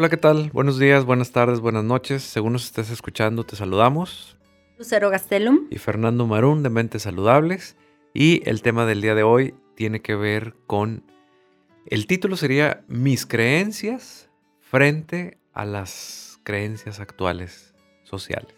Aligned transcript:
Hola, 0.00 0.08
¿qué 0.08 0.16
tal? 0.16 0.48
Buenos 0.54 0.78
días, 0.78 1.04
buenas 1.04 1.30
tardes, 1.30 1.60
buenas 1.60 1.84
noches. 1.84 2.22
Según 2.22 2.54
nos 2.54 2.64
estés 2.64 2.88
escuchando, 2.88 3.44
te 3.44 3.54
saludamos. 3.54 4.34
Lucero 4.78 5.10
Gastelum. 5.10 5.66
Y 5.68 5.76
Fernando 5.76 6.26
Marún 6.26 6.62
de 6.62 6.70
Mentes 6.70 7.02
Saludables. 7.02 7.76
Y 8.14 8.40
el 8.48 8.62
tema 8.62 8.86
del 8.86 9.02
día 9.02 9.14
de 9.14 9.24
hoy 9.24 9.54
tiene 9.74 10.00
que 10.00 10.14
ver 10.14 10.54
con... 10.66 11.04
El 11.84 12.06
título 12.06 12.38
sería 12.38 12.82
Mis 12.88 13.26
creencias 13.26 14.30
frente 14.58 15.36
a 15.52 15.66
las 15.66 16.40
creencias 16.44 16.98
actuales 16.98 17.74
sociales. 18.04 18.54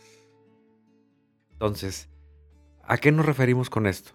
Entonces, 1.51 2.09
¿a 2.85 2.99
qué 2.99 3.11
nos 3.11 3.27
referimos 3.27 3.69
con 3.69 3.89
esto? 3.89 4.13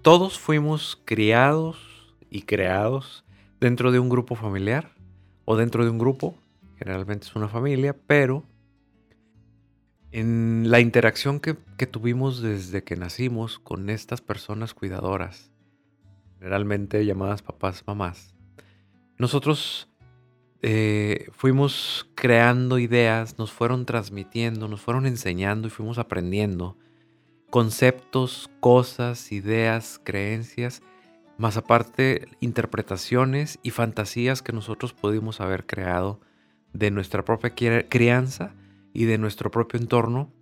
Todos 0.00 0.38
fuimos 0.38 1.02
criados 1.04 2.16
y 2.30 2.44
creados 2.44 3.26
dentro 3.60 3.92
de 3.92 3.98
un 3.98 4.08
grupo 4.08 4.36
familiar 4.36 4.94
o 5.44 5.58
dentro 5.58 5.84
de 5.84 5.90
un 5.90 5.98
grupo, 5.98 6.34
generalmente 6.78 7.26
es 7.26 7.36
una 7.36 7.48
familia, 7.48 7.96
pero 8.06 8.44
en 10.12 10.70
la 10.70 10.80
interacción 10.80 11.40
que, 11.40 11.54
tuvimos 11.86 12.40
desde 12.40 12.84
que 12.84 12.96
nacimos 12.96 13.58
con 13.58 13.90
estas 13.90 14.20
personas 14.20 14.72
cuidadoras, 14.72 15.52
generalmente 16.38 17.04
llamadas 17.04 17.42
papás, 17.42 17.84
mamás, 17.86 18.34
nosotros 19.18 19.90
eh, 20.62 21.28
fuimos 21.32 22.08
creando 22.14 22.78
ideas, 22.78 23.38
nos 23.38 23.52
fueron 23.52 23.84
transmitiendo, 23.84 24.68
nos 24.68 24.80
fueron 24.80 25.06
enseñando 25.06 25.68
y 25.68 25.70
fuimos 25.70 25.98
aprendiendo 25.98 26.78
conceptos, 27.50 28.50
cosas, 28.60 29.32
ideas, 29.32 30.00
creencias, 30.02 30.82
más 31.38 31.56
aparte 31.56 32.26
interpretaciones 32.40 33.58
y 33.62 33.70
fantasías 33.70 34.42
que 34.42 34.52
nosotros 34.52 34.92
pudimos 34.92 35.40
haber 35.40 35.66
creado 35.66 36.20
de 36.78 36.90
nuestra 36.90 37.24
propia 37.24 37.54
crianza 37.88 38.54
y 38.92 39.04
de 39.04 39.18
nuestro 39.18 39.50
propio 39.50 39.80
entorno. 39.80 40.32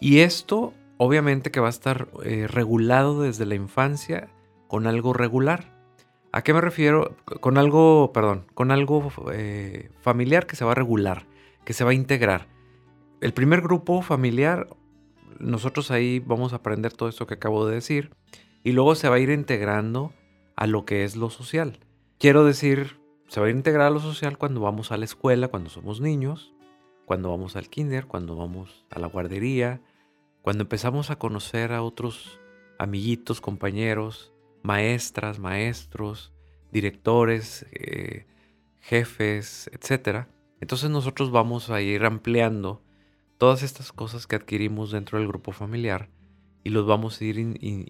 Y 0.00 0.20
esto 0.20 0.74
obviamente 1.04 1.50
que 1.50 1.58
va 1.58 1.66
a 1.66 1.70
estar 1.70 2.08
eh, 2.24 2.46
regulado 2.46 3.22
desde 3.22 3.44
la 3.44 3.56
infancia 3.56 4.28
con 4.68 4.86
algo 4.86 5.12
regular. 5.12 5.76
¿A 6.30 6.42
qué 6.42 6.54
me 6.54 6.60
refiero? 6.60 7.16
Con 7.40 7.58
algo, 7.58 8.12
perdón, 8.12 8.46
con 8.54 8.70
algo 8.70 9.10
eh, 9.32 9.90
familiar 10.00 10.46
que 10.46 10.54
se 10.54 10.64
va 10.64 10.72
a 10.72 10.76
regular, 10.76 11.26
que 11.64 11.72
se 11.72 11.82
va 11.82 11.90
a 11.90 11.94
integrar. 11.94 12.46
El 13.20 13.34
primer 13.34 13.62
grupo 13.62 14.00
familiar, 14.00 14.68
nosotros 15.40 15.90
ahí 15.90 16.20
vamos 16.20 16.52
a 16.52 16.56
aprender 16.56 16.92
todo 16.92 17.08
esto 17.08 17.26
que 17.26 17.34
acabo 17.34 17.66
de 17.66 17.74
decir, 17.74 18.14
y 18.62 18.72
luego 18.72 18.94
se 18.94 19.08
va 19.08 19.16
a 19.16 19.18
ir 19.18 19.30
integrando 19.30 20.12
a 20.54 20.68
lo 20.68 20.84
que 20.84 21.04
es 21.04 21.16
lo 21.16 21.30
social. 21.30 21.80
Quiero 22.18 22.44
decir, 22.44 23.01
se 23.32 23.40
va 23.40 23.46
a 23.46 23.50
integrar 23.50 23.86
a 23.86 23.90
lo 23.90 23.98
social 23.98 24.36
cuando 24.36 24.60
vamos 24.60 24.92
a 24.92 24.98
la 24.98 25.06
escuela, 25.06 25.48
cuando 25.48 25.70
somos 25.70 26.02
niños, 26.02 26.52
cuando 27.06 27.30
vamos 27.30 27.56
al 27.56 27.70
kinder, 27.70 28.04
cuando 28.04 28.36
vamos 28.36 28.84
a 28.90 28.98
la 28.98 29.06
guardería, 29.06 29.80
cuando 30.42 30.64
empezamos 30.64 31.10
a 31.10 31.16
conocer 31.16 31.72
a 31.72 31.82
otros 31.82 32.38
amiguitos, 32.78 33.40
compañeros, 33.40 34.34
maestras, 34.62 35.38
maestros, 35.38 36.34
directores, 36.72 37.64
eh, 37.72 38.26
jefes, 38.80 39.70
etc. 39.72 40.26
Entonces 40.60 40.90
nosotros 40.90 41.30
vamos 41.30 41.70
a 41.70 41.80
ir 41.80 42.04
ampliando 42.04 42.82
todas 43.38 43.62
estas 43.62 43.92
cosas 43.92 44.26
que 44.26 44.36
adquirimos 44.36 44.90
dentro 44.90 45.18
del 45.18 45.28
grupo 45.28 45.52
familiar 45.52 46.10
y 46.64 46.68
los 46.68 46.86
vamos 46.86 47.18
a 47.18 47.24
ir 47.24 47.38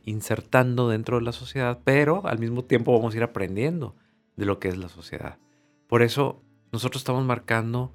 insertando 0.04 0.88
dentro 0.88 1.18
de 1.18 1.24
la 1.24 1.32
sociedad, 1.32 1.80
pero 1.82 2.24
al 2.28 2.38
mismo 2.38 2.62
tiempo 2.62 2.92
vamos 2.92 3.12
a 3.12 3.16
ir 3.16 3.24
aprendiendo 3.24 3.96
de 4.36 4.46
lo 4.46 4.58
que 4.58 4.68
es 4.68 4.76
la 4.76 4.88
sociedad. 4.88 5.38
Por 5.88 6.02
eso 6.02 6.42
nosotros 6.72 7.02
estamos 7.02 7.24
marcando 7.24 7.92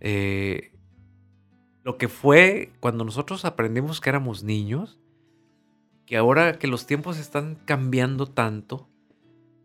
eh, 0.00 0.72
lo 1.82 1.98
que 1.98 2.08
fue 2.08 2.72
cuando 2.80 3.04
nosotros 3.04 3.44
aprendimos 3.44 4.00
que 4.00 4.10
éramos 4.10 4.42
niños, 4.42 4.98
que 6.06 6.16
ahora 6.16 6.58
que 6.58 6.66
los 6.66 6.86
tiempos 6.86 7.18
están 7.18 7.56
cambiando 7.66 8.26
tanto 8.26 8.88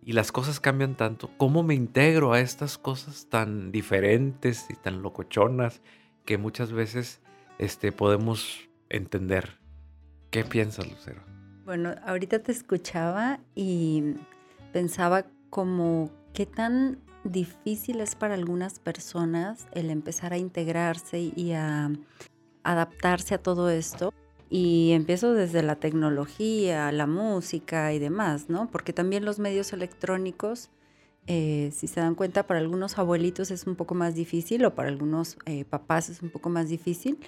y 0.03 0.13
las 0.13 0.31
cosas 0.31 0.59
cambian 0.59 0.95
tanto, 0.95 1.29
¿cómo 1.37 1.63
me 1.63 1.75
integro 1.75 2.33
a 2.33 2.39
estas 2.41 2.77
cosas 2.77 3.27
tan 3.29 3.71
diferentes 3.71 4.65
y 4.69 4.75
tan 4.75 5.01
locochonas 5.01 5.81
que 6.25 6.37
muchas 6.37 6.71
veces 6.71 7.21
este, 7.57 7.91
podemos 7.91 8.69
entender? 8.89 9.59
¿Qué 10.31 10.43
piensas, 10.43 10.89
Lucero? 10.89 11.21
Bueno, 11.65 11.95
ahorita 12.05 12.39
te 12.39 12.51
escuchaba 12.51 13.39
y 13.55 14.15
pensaba 14.73 15.25
como 15.49 16.09
qué 16.33 16.45
tan 16.45 16.99
difícil 17.23 17.99
es 18.01 18.15
para 18.15 18.33
algunas 18.33 18.79
personas 18.79 19.67
el 19.73 19.89
empezar 19.89 20.33
a 20.33 20.37
integrarse 20.37 21.19
y 21.19 21.51
a 21.53 21.91
adaptarse 22.63 23.35
a 23.35 23.43
todo 23.43 23.69
esto. 23.69 24.13
Y 24.51 24.91
empiezo 24.93 25.33
desde 25.33 25.61
la 25.61 25.75
tecnología, 25.75 26.91
la 26.91 27.05
música 27.05 27.93
y 27.93 27.99
demás, 27.99 28.49
¿no? 28.49 28.67
Porque 28.71 28.93
también 28.93 29.23
los 29.23 29.37
medios 29.37 29.73
electrónicos, 29.73 30.71
eh, 31.27 31.69
si 31.71 31.85
se 31.85 31.99
dan 31.99 32.15
cuenta, 32.15 32.47
para 32.47 32.59
algunos 32.59 32.97
abuelitos 32.97 33.51
es 33.51 33.67
un 33.67 33.75
poco 33.75 33.93
más 33.93 34.15
difícil 34.15 34.65
o 34.65 34.73
para 34.73 34.89
algunos 34.89 35.37
eh, 35.45 35.65
papás 35.65 36.09
es 36.09 36.23
un 36.23 36.31
poco 36.31 36.49
más 36.49 36.67
difícil 36.67 37.19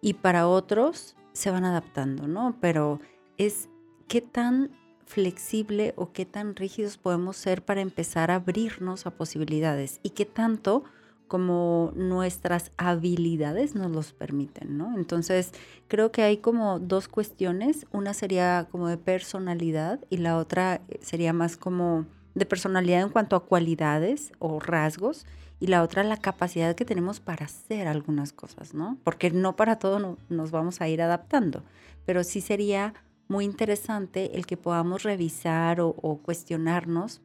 y 0.00 0.14
para 0.14 0.48
otros 0.48 1.14
se 1.32 1.52
van 1.52 1.64
adaptando, 1.64 2.26
¿no? 2.26 2.56
Pero 2.60 3.00
es 3.38 3.68
qué 4.08 4.20
tan 4.20 4.70
flexible 5.06 5.92
o 5.96 6.12
qué 6.12 6.26
tan 6.26 6.56
rígidos 6.56 6.96
podemos 6.96 7.36
ser 7.36 7.64
para 7.64 7.80
empezar 7.80 8.30
a 8.30 8.36
abrirnos 8.36 9.06
a 9.06 9.10
posibilidades 9.10 10.00
y 10.02 10.10
qué 10.10 10.24
tanto 10.24 10.84
como 11.28 11.92
nuestras 11.96 12.70
habilidades 12.76 13.74
nos 13.74 13.90
los 13.90 14.12
permiten, 14.12 14.76
¿no? 14.76 14.96
Entonces, 14.96 15.52
creo 15.88 16.12
que 16.12 16.22
hay 16.22 16.36
como 16.36 16.78
dos 16.78 17.08
cuestiones, 17.08 17.86
una 17.92 18.14
sería 18.14 18.68
como 18.70 18.88
de 18.88 18.98
personalidad 18.98 20.00
y 20.10 20.18
la 20.18 20.36
otra 20.36 20.82
sería 21.00 21.32
más 21.32 21.56
como 21.56 22.06
de 22.34 22.46
personalidad 22.46 23.00
en 23.00 23.08
cuanto 23.08 23.36
a 23.36 23.44
cualidades 23.46 24.32
o 24.38 24.60
rasgos 24.60 25.26
y 25.60 25.68
la 25.68 25.82
otra 25.82 26.04
la 26.04 26.18
capacidad 26.18 26.74
que 26.74 26.84
tenemos 26.84 27.20
para 27.20 27.46
hacer 27.46 27.88
algunas 27.88 28.32
cosas, 28.32 28.74
¿no? 28.74 28.98
Porque 29.02 29.30
no 29.30 29.56
para 29.56 29.78
todo 29.78 30.18
nos 30.28 30.50
vamos 30.50 30.80
a 30.80 30.88
ir 30.88 31.00
adaptando, 31.00 31.62
pero 32.04 32.22
sí 32.22 32.40
sería 32.40 32.94
muy 33.28 33.44
interesante 33.44 34.36
el 34.36 34.46
que 34.46 34.56
podamos 34.56 35.02
revisar 35.02 35.80
o, 35.80 36.20
cuestionarnos, 36.22 37.22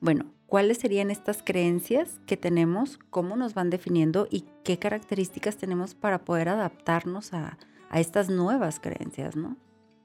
bueno, 0.00 0.32
cuáles 0.46 0.78
serían 0.78 1.10
estas 1.10 1.42
creencias 1.42 2.20
que 2.26 2.36
tenemos, 2.36 2.98
cómo 3.10 3.36
nos 3.36 3.54
van 3.54 3.70
definiendo 3.70 4.28
y 4.30 4.44
qué 4.64 4.78
características 4.78 5.56
tenemos 5.56 5.94
para 5.94 6.24
poder 6.24 6.48
adaptarnos 6.48 7.32
a, 7.32 7.58
a 7.90 8.00
estas 8.00 8.28
nuevas 8.28 8.80
creencias, 8.80 9.36
¿no? 9.36 9.56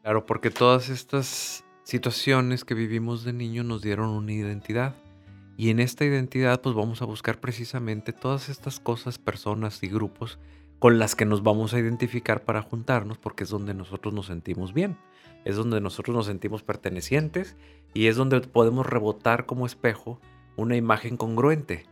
Claro, 0.01 0.25
porque 0.25 0.49
todas 0.49 0.89
estas 0.89 1.63
situaciones 1.83 2.63
que 2.63 2.73
vivimos 2.73 3.23
de 3.23 3.33
niño 3.33 3.63
nos 3.63 3.81
dieron 3.81 4.09
una 4.09 4.31
identidad 4.31 4.95
y 5.57 5.71
en 5.71 5.81
esta 5.81 6.05
identidad 6.05 6.61
pues 6.61 6.73
vamos 6.73 7.01
a 7.01 7.05
buscar 7.05 7.41
precisamente 7.41 8.13
todas 8.13 8.47
estas 8.47 8.79
cosas, 8.79 9.17
personas 9.17 9.83
y 9.83 9.87
grupos 9.87 10.39
con 10.79 10.97
las 10.97 11.15
que 11.15 11.25
nos 11.25 11.43
vamos 11.43 11.73
a 11.73 11.79
identificar 11.79 12.43
para 12.43 12.61
juntarnos 12.61 13.17
porque 13.17 13.43
es 13.43 13.49
donde 13.49 13.73
nosotros 13.73 14.13
nos 14.13 14.27
sentimos 14.27 14.73
bien, 14.73 14.97
es 15.45 15.55
donde 15.55 15.81
nosotros 15.81 16.15
nos 16.15 16.25
sentimos 16.25 16.63
pertenecientes 16.63 17.57
y 17.93 18.07
es 18.07 18.15
donde 18.15 18.39
podemos 18.41 18.85
rebotar 18.85 19.45
como 19.45 19.65
espejo 19.65 20.19
una 20.55 20.75
imagen 20.75 21.17
congruente. 21.17 21.85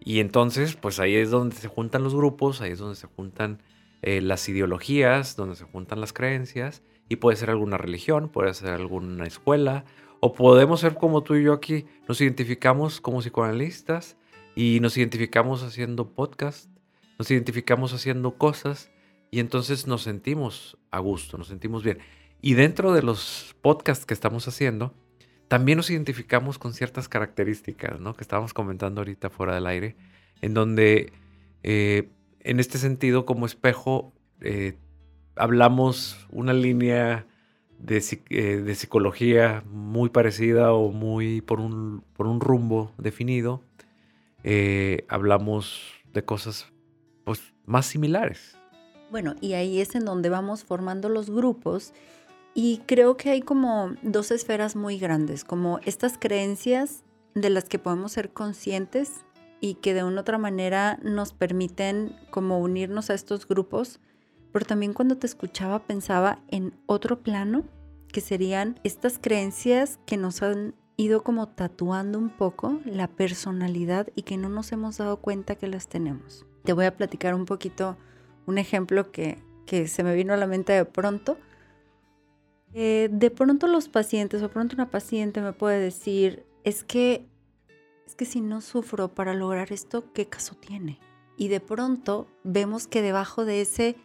Y 0.00 0.20
entonces 0.20 0.74
pues 0.76 1.00
ahí 1.00 1.14
es 1.14 1.30
donde 1.30 1.56
se 1.56 1.68
juntan 1.68 2.02
los 2.02 2.14
grupos, 2.14 2.60
ahí 2.60 2.72
es 2.72 2.78
donde 2.78 2.96
se 2.96 3.06
juntan 3.06 3.62
eh, 4.02 4.20
las 4.20 4.48
ideologías, 4.48 5.36
donde 5.36 5.56
se 5.56 5.64
juntan 5.64 6.00
las 6.00 6.12
creencias 6.12 6.82
y 7.08 7.16
puede 7.16 7.36
ser 7.36 7.50
alguna 7.50 7.76
religión, 7.76 8.28
puede 8.28 8.52
ser 8.54 8.70
alguna 8.70 9.24
escuela 9.24 9.84
o 10.20 10.32
podemos 10.32 10.80
ser 10.80 10.94
como 10.94 11.22
tú 11.22 11.34
y 11.34 11.44
yo 11.44 11.52
aquí, 11.52 11.84
nos 12.08 12.20
identificamos 12.20 13.00
como 13.00 13.20
psicoanalistas 13.20 14.16
y 14.54 14.80
nos 14.80 14.96
identificamos 14.96 15.62
haciendo 15.62 16.08
podcast, 16.08 16.70
nos 17.24 17.30
identificamos 17.30 17.94
haciendo 17.94 18.36
cosas 18.36 18.90
y 19.30 19.40
entonces 19.40 19.86
nos 19.86 20.02
sentimos 20.02 20.76
a 20.90 20.98
gusto, 20.98 21.38
nos 21.38 21.48
sentimos 21.48 21.82
bien. 21.82 22.00
Y 22.42 22.52
dentro 22.52 22.92
de 22.92 23.02
los 23.02 23.56
podcasts 23.62 24.04
que 24.04 24.12
estamos 24.12 24.46
haciendo, 24.46 24.92
también 25.48 25.78
nos 25.78 25.88
identificamos 25.88 26.58
con 26.58 26.74
ciertas 26.74 27.08
características, 27.08 27.98
¿no? 27.98 28.12
Que 28.12 28.20
estábamos 28.20 28.52
comentando 28.52 29.00
ahorita 29.00 29.30
fuera 29.30 29.54
del 29.54 29.66
aire, 29.66 29.96
en 30.42 30.52
donde 30.52 31.14
eh, 31.62 32.10
en 32.40 32.60
este 32.60 32.76
sentido, 32.76 33.24
como 33.24 33.46
espejo, 33.46 34.12
eh, 34.42 34.76
hablamos 35.34 36.26
una 36.30 36.52
línea 36.52 37.26
eh, 37.88 38.62
de, 38.62 38.74
psicología 38.74 39.64
muy 39.66 40.10
parecida 40.10 40.74
o 40.74 40.92
muy 40.92 41.40
por 41.40 41.58
un, 41.58 42.04
por 42.12 42.26
un 42.26 42.40
rumbo 42.40 42.92
definido, 42.98 43.62
hablamos 45.08 45.80
de 46.12 46.22
cosas 46.22 46.73
pues, 47.24 47.40
más 47.64 47.86
similares. 47.86 48.56
Bueno, 49.10 49.34
y 49.40 49.52
ahí 49.52 49.80
es 49.80 49.94
en 49.94 50.04
donde 50.04 50.28
vamos 50.28 50.64
formando 50.64 51.08
los 51.08 51.30
grupos 51.30 51.92
y 52.54 52.78
creo 52.86 53.16
que 53.16 53.30
hay 53.30 53.42
como 53.42 53.94
dos 54.02 54.30
esferas 54.30 54.76
muy 54.76 54.98
grandes, 54.98 55.44
como 55.44 55.80
estas 55.84 56.18
creencias 56.18 57.04
de 57.34 57.50
las 57.50 57.64
que 57.64 57.78
podemos 57.78 58.12
ser 58.12 58.32
conscientes 58.32 59.24
y 59.60 59.74
que 59.74 59.94
de 59.94 60.04
una 60.04 60.20
otra 60.20 60.38
manera 60.38 60.98
nos 61.02 61.32
permiten 61.32 62.16
como 62.30 62.60
unirnos 62.60 63.10
a 63.10 63.14
estos 63.14 63.48
grupos, 63.48 64.00
pero 64.52 64.64
también 64.64 64.92
cuando 64.92 65.16
te 65.16 65.26
escuchaba 65.26 65.84
pensaba 65.84 66.38
en 66.48 66.74
otro 66.86 67.22
plano, 67.22 67.64
que 68.12 68.20
serían 68.20 68.78
estas 68.84 69.18
creencias 69.18 69.98
que 70.06 70.16
nos 70.16 70.42
han 70.42 70.76
ido 70.96 71.24
como 71.24 71.48
tatuando 71.48 72.18
un 72.18 72.30
poco 72.30 72.80
la 72.84 73.08
personalidad 73.08 74.08
y 74.14 74.22
que 74.22 74.36
no 74.36 74.48
nos 74.48 74.70
hemos 74.70 74.98
dado 74.98 75.16
cuenta 75.16 75.56
que 75.56 75.66
las 75.66 75.88
tenemos. 75.88 76.46
Te 76.64 76.72
voy 76.72 76.86
a 76.86 76.96
platicar 76.96 77.34
un 77.34 77.44
poquito 77.44 77.96
un 78.46 78.58
ejemplo 78.58 79.12
que, 79.12 79.38
que 79.66 79.86
se 79.86 80.02
me 80.02 80.14
vino 80.14 80.32
a 80.32 80.36
la 80.36 80.46
mente 80.46 80.72
de 80.72 80.84
pronto. 80.84 81.38
Eh, 82.72 83.08
de 83.12 83.30
pronto 83.30 83.66
los 83.66 83.88
pacientes 83.88 84.42
o 84.42 84.50
pronto 84.50 84.74
una 84.74 84.90
paciente 84.90 85.40
me 85.40 85.52
puede 85.52 85.78
decir, 85.78 86.44
es 86.64 86.82
que, 86.82 87.28
es 88.06 88.14
que 88.14 88.24
si 88.24 88.40
no 88.40 88.60
sufro 88.60 89.14
para 89.14 89.34
lograr 89.34 89.72
esto, 89.72 90.12
¿qué 90.12 90.26
caso 90.26 90.56
tiene? 90.56 90.98
Y 91.36 91.48
de 91.48 91.60
pronto 91.60 92.26
vemos 92.42 92.86
que 92.86 93.02
debajo 93.02 93.44
de 93.44 93.60
ese 93.60 93.96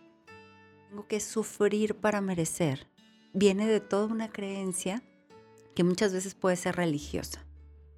tengo 0.90 1.08
que 1.08 1.20
sufrir 1.20 1.96
para 1.96 2.20
merecer, 2.22 2.88
viene 3.34 3.68
de 3.68 3.80
toda 3.80 4.08
una 4.08 4.30
creencia 4.30 5.04
que 5.76 5.84
muchas 5.84 6.14
veces 6.14 6.36
puede 6.36 6.56
ser 6.56 6.76
religiosa, 6.76 7.46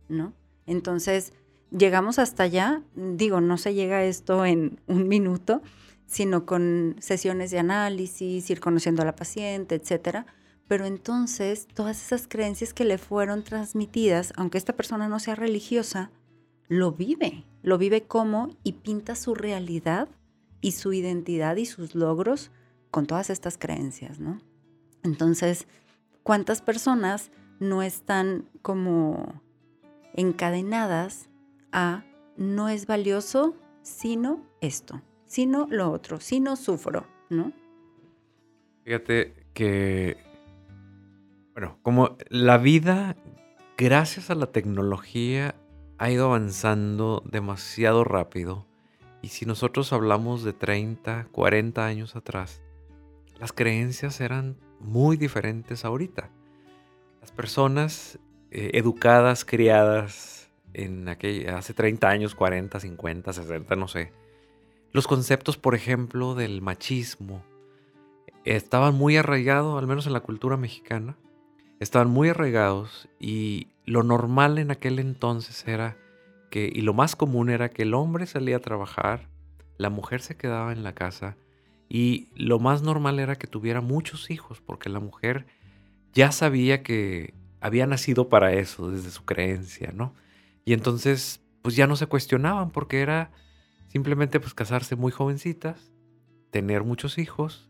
¿no? 0.08 0.34
Entonces, 0.66 1.34
llegamos 1.72 2.20
hasta 2.20 2.44
allá, 2.44 2.84
digo, 2.96 3.42
no 3.42 3.58
se 3.58 3.74
llega 3.74 3.98
a 3.98 4.04
esto 4.04 4.46
en 4.46 4.80
un 4.88 5.08
minuto, 5.08 5.62
sino 6.06 6.46
con 6.46 6.98
sesiones 7.00 7.52
de 7.52 7.60
análisis, 7.60 8.50
ir 8.50 8.60
conociendo 8.60 9.02
a 9.02 9.06
la 9.06 9.16
paciente, 9.16 9.76
etcétera. 9.76 10.26
Pero 10.68 10.86
entonces, 10.86 11.68
todas 11.74 12.02
esas 12.02 12.28
creencias 12.28 12.74
que 12.74 12.86
le 12.86 12.98
fueron 12.98 13.44
transmitidas, 13.44 14.34
aunque 14.36 14.58
esta 14.58 14.74
persona 14.74 15.08
no 15.08 15.20
sea 15.20 15.36
religiosa, 15.36 16.12
lo 16.68 16.92
vive, 16.94 17.46
lo 17.64 17.78
vive 17.78 18.04
como 18.04 18.56
y 18.64 18.74
pinta 18.74 19.16
su 19.16 19.36
realidad 19.36 20.08
y 20.62 20.74
su 20.74 20.94
identidad 20.94 21.56
y 21.58 21.66
sus 21.66 21.96
logros 21.96 22.52
con 22.92 23.08
todas 23.08 23.30
estas 23.30 23.58
creencias, 23.58 24.20
¿no? 24.20 24.40
Entonces, 25.04 25.68
¿cuántas 26.24 26.62
personas 26.62 27.32
no 27.60 27.82
están 27.82 28.46
como 28.62 29.42
encadenadas 30.14 31.31
a 31.72 32.04
no 32.38 32.70
es 32.70 32.88
valioso 32.88 33.56
sino 33.82 34.46
esto, 34.62 35.02
sino 35.26 35.68
lo 35.70 35.92
otro, 35.92 36.20
sino 36.20 36.56
sufro, 36.56 37.08
¿no? 37.30 37.52
Fíjate 38.84 39.46
que, 39.54 40.18
bueno, 41.54 41.78
como 41.82 42.18
la 42.30 42.58
vida, 42.58 43.16
gracias 43.78 44.30
a 44.30 44.36
la 44.36 44.48
tecnología, 44.48 45.56
ha 45.98 46.10
ido 46.10 46.26
avanzando 46.26 47.24
demasiado 47.26 48.04
rápido. 48.04 48.66
Y 49.22 49.28
si 49.28 49.46
nosotros 49.46 49.94
hablamos 49.94 50.44
de 50.44 50.54
30, 50.54 51.28
40 51.32 51.86
años 51.86 52.16
atrás, 52.16 52.62
las 53.40 53.54
creencias 53.54 54.20
eran 54.20 54.58
muy 54.80 55.16
diferentes 55.16 55.86
ahorita. 55.86 56.32
Las 57.22 57.32
personas 57.32 58.18
eh, 58.50 58.72
educadas, 58.74 59.46
criadas 59.46 60.41
en 60.74 61.08
aquel, 61.10 61.50
hace 61.50 61.74
30 61.74 62.10
años, 62.10 62.36
40, 62.36 62.80
50, 62.80 63.34
60, 63.34 63.76
no 63.76 63.88
sé. 63.88 64.12
Los 64.92 65.08
conceptos, 65.08 65.58
por 65.58 65.76
ejemplo, 65.76 66.36
del 66.36 66.62
machismo 66.62 67.44
estaban 68.44 68.96
muy 68.96 69.18
arraigados, 69.18 69.80
al 69.80 69.88
menos 69.88 70.08
en 70.08 70.14
la 70.14 70.20
cultura 70.22 70.58
mexicana, 70.58 71.18
estaban 71.80 72.10
muy 72.10 72.30
arraigados 72.30 73.08
y 73.20 73.68
lo 73.86 74.04
normal 74.04 74.58
en 74.58 74.72
aquel 74.72 75.00
entonces 75.00 75.68
era 75.68 75.98
que, 76.50 76.72
y 76.74 76.82
lo 76.82 76.94
más 76.94 77.16
común 77.16 77.50
era 77.50 77.70
que 77.70 77.84
el 77.84 77.94
hombre 77.94 78.26
salía 78.26 78.58
a 78.58 78.62
trabajar, 78.62 79.30
la 79.78 79.90
mujer 79.90 80.22
se 80.22 80.36
quedaba 80.38 80.74
en 80.74 80.84
la 80.84 80.94
casa 80.94 81.38
y 81.90 82.30
lo 82.36 82.60
más 82.60 82.84
normal 82.84 83.20
era 83.20 83.36
que 83.36 83.48
tuviera 83.48 83.82
muchos 83.82 84.30
hijos, 84.30 84.62
porque 84.62 84.90
la 84.90 85.00
mujer 85.00 85.46
ya 86.14 86.32
sabía 86.32 86.84
que 86.84 87.34
había 87.62 87.88
nacido 87.88 88.30
para 88.30 88.54
eso 88.54 88.92
desde 88.92 89.12
su 89.12 89.26
creencia, 89.26 89.92
¿no? 89.94 90.14
Y 90.66 90.74
entonces, 90.74 91.42
pues 91.62 91.76
ya 91.76 91.88
no 91.88 91.96
se 91.96 92.08
cuestionaban 92.08 92.72
porque 92.72 93.02
era 93.02 93.32
simplemente 93.88 94.40
pues 94.40 94.54
casarse 94.54 94.96
muy 94.96 95.12
jovencitas, 95.12 95.92
tener 96.50 96.84
muchos 96.84 97.18
hijos 97.18 97.70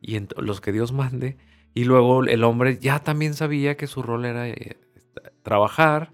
y 0.00 0.18
los 0.36 0.60
que 0.60 0.72
Dios 0.72 0.92
mande. 0.92 1.36
Y 1.74 1.84
luego 1.84 2.24
el 2.24 2.44
hombre 2.44 2.78
ya 2.78 3.00
también 3.00 3.34
sabía 3.34 3.76
que 3.76 3.86
su 3.86 4.02
rol 4.02 4.24
era 4.24 4.48
eh, 4.48 4.78
trabajar 5.42 6.12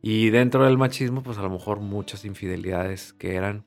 y 0.00 0.30
dentro 0.30 0.64
del 0.64 0.78
machismo 0.78 1.22
pues 1.22 1.38
a 1.38 1.42
lo 1.42 1.50
mejor 1.50 1.80
muchas 1.80 2.24
infidelidades 2.24 3.12
que 3.12 3.34
eran 3.34 3.64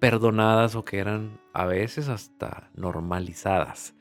perdonadas 0.00 0.74
o 0.74 0.84
que 0.84 0.98
eran 0.98 1.40
a 1.52 1.66
veces 1.66 2.08
hasta 2.08 2.70
normalizadas. 2.74 3.94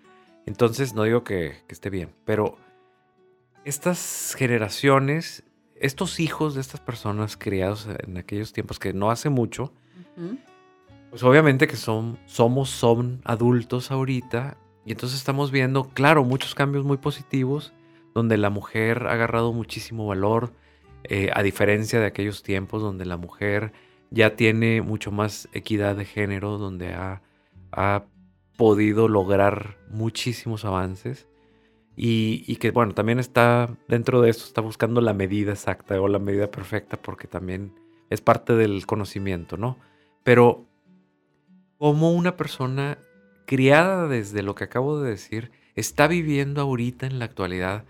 Entonces 0.45 0.95
no 0.95 1.03
digo 1.03 1.23
que, 1.23 1.57
esté 1.67 1.89
bien, 1.89 2.15
pero 2.25 2.57
estas 3.65 4.35
generaciones, 4.37 5.43
estos 5.79 6.19
hijos 6.19 6.55
de 6.55 6.61
estas 6.61 6.79
personas 6.79 7.37
criados 7.37 7.87
en 8.05 8.17
aquellos 8.17 8.53
tiempos 8.53 8.79
que 8.79 8.93
no 8.93 9.11
hace 9.11 9.29
mucho, 9.29 9.73
pues 11.09 11.23
obviamente 11.23 11.67
que 11.67 11.77
son, 11.77 12.19
somos, 12.25 12.69
son 12.69 13.21
adultos 13.23 13.91
ahorita 13.91 14.57
y 14.85 14.91
entonces 14.91 15.17
estamos 15.17 15.51
viendo, 15.51 15.89
claro, 15.89 16.23
muchos 16.23 16.55
cambios 16.55 16.83
muy 16.83 16.97
positivos 16.97 17.73
donde 18.13 18.37
la 18.37 18.49
mujer 18.49 19.07
ha 19.07 19.13
agarrado 19.13 19.53
muchísimo 19.53 20.07
valor, 20.07 20.51
eh, 21.03 21.29
a 21.33 21.43
diferencia 21.43 21.99
de 21.99 22.07
aquellos 22.07 22.43
tiempos 22.43 22.81
donde 22.81 23.05
la 23.05 23.17
mujer 23.17 23.71
ya 24.11 24.35
tiene 24.35 24.81
mucho 24.81 25.11
más 25.11 25.47
equidad 25.53 25.95
de 25.95 26.05
género, 26.05 26.57
donde 26.57 26.93
ha, 26.93 27.21
podido 28.57 29.07
lograr 29.07 29.77
muchísimos 29.89 30.65
avances. 30.65 31.29
Y, 32.01 32.55
que 32.55 32.71
bueno, 32.71 32.93
también 32.93 33.19
está 33.19 33.75
dentro 33.89 34.21
de 34.21 34.29
esto, 34.29 34.45
está 34.45 34.61
buscando 34.61 35.01
la 35.01 35.13
medida 35.13 35.51
exacta 35.51 35.99
o 35.99 36.07
la 36.07 36.17
medida 36.17 36.49
perfecta 36.49 36.95
porque 36.95 37.27
también 37.27 37.73
es 38.09 38.21
parte 38.21 38.55
del 38.55 38.85
conocimiento, 38.85 39.57
¿no? 39.57 39.77
Pero 40.23 40.65
como 41.77 42.13
una 42.13 42.37
persona 42.37 42.99
criada 43.45 44.07
desde 44.07 44.43
lo 44.43 44.55
que 44.55 44.63
acabo 44.63 45.01
de 45.01 45.09
decir, 45.09 45.51
está 45.75 46.07
viviendo 46.07 46.61
ahorita 46.61 47.05
en 47.05 47.19
la 47.19 47.25
actualidad 47.25 47.83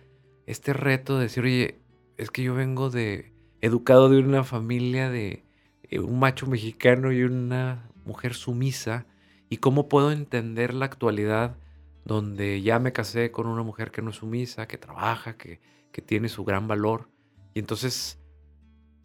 este 0.47 0.73
reto 0.73 1.17
de 1.17 1.25
decir, 1.25 1.43
oye, 1.43 1.79
es 2.17 2.31
que 2.31 2.41
yo 2.41 2.55
vengo 2.55 2.89
de, 2.89 3.31
educado 3.61 4.09
de 4.09 4.17
una 4.17 4.43
familia 4.43 5.11
de, 5.11 5.43
eh, 5.83 5.99
un 5.99 6.17
macho 6.17 6.47
mexicano 6.47 7.11
y 7.11 7.21
una 7.21 7.91
mujer 8.05 8.33
sumisa 8.33 9.05
y 9.49 9.57
cómo 9.57 9.87
puedo 9.87 10.11
entender 10.11 10.73
la 10.73 10.85
actualidad 10.85 11.57
donde 12.05 12.61
ya 12.61 12.79
me 12.79 12.91
casé 12.91 13.31
con 13.31 13.47
una 13.47 13.63
mujer 13.63 13.91
que 13.91 14.01
no 14.01 14.11
es 14.11 14.17
sumisa, 14.17 14.67
que 14.67 14.77
trabaja, 14.77 15.37
que, 15.37 15.59
que 15.91 16.01
tiene 16.01 16.29
su 16.29 16.43
gran 16.43 16.67
valor. 16.67 17.09
Y 17.53 17.59
entonces, 17.59 18.19